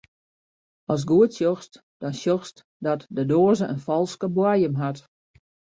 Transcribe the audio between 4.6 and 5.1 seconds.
hat.